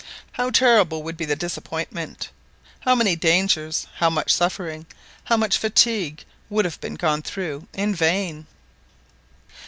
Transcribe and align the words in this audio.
How 0.31 0.49
terrible 0.49 1.03
would 1.03 1.15
be 1.15 1.25
the 1.25 1.35
disappointment! 1.35 2.29
How 2.79 2.95
many 2.95 3.15
dangers, 3.15 3.85
how 3.97 4.09
much 4.09 4.33
suffering, 4.33 4.87
how 5.25 5.37
much 5.37 5.59
fatigue, 5.59 6.25
would 6.49 6.65
have 6.65 6.81
been 6.81 6.95
gone 6.95 7.21
through 7.21 7.67
in 7.71 7.93
vain 7.93 8.47